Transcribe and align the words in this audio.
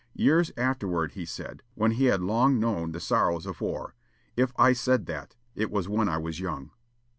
Years 0.15 0.51
afterward, 0.57 1.11
he 1.11 1.25
said, 1.25 1.61
when 1.75 1.91
he 1.91 2.05
had 2.05 2.21
long 2.23 2.59
known 2.59 2.91
the 2.91 2.99
sorrows 2.99 3.45
of 3.45 3.61
war, 3.61 3.93
"If 4.35 4.51
I 4.57 4.73
said 4.73 5.05
that, 5.05 5.35
it 5.53 5.69
was 5.69 5.87
when 5.87 6.09
I 6.09 6.17
was 6.17 6.39
young." 6.39 6.71